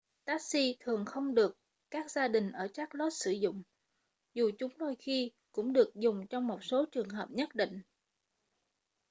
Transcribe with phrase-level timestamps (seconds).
[0.25, 1.57] taxi thường không được
[1.91, 3.63] các gia đình ở charlotte sử dụng
[4.33, 7.81] dù chúng đôi khi cũng được dùng trong một số trường hợp nhất định